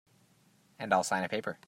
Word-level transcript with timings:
And 0.79 0.93
I'll 0.93 1.03
sign 1.03 1.23
a 1.23 1.29
paper. 1.29 1.57